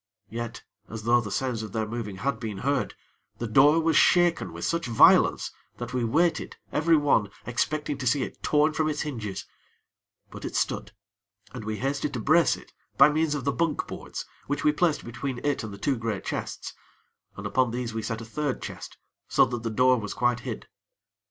[0.31, 2.95] Yet, as though the sounds of their moving had been heard,
[3.37, 8.41] the door was shaken with such violence that we waited, everyone, expecting to see it
[8.41, 9.45] torn from its hinges;
[10.31, 10.91] but it stood,
[11.53, 15.05] and we hasted to brace it by means of the bunk boards, which we placed
[15.05, 16.73] between it and the two great chests,
[17.37, 18.97] and upon these we set a third chest,
[19.27, 20.67] so that the door was quite hid.